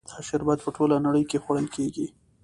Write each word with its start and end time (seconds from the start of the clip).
دا 0.09 0.17
شربت 0.27 0.59
په 0.63 0.69
ټوله 0.75 0.95
نړۍ 1.05 1.23
کې 1.29 1.41
خوړل 1.43 1.67
کیږي. 1.75 2.07